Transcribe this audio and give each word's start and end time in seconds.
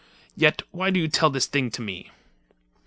Yet 0.35 0.63
why 0.71 0.89
do 0.89 0.99
you 0.99 1.07
tell 1.07 1.29
this 1.29 1.45
thing 1.45 1.69
to 1.69 1.81
me?" 1.83 2.09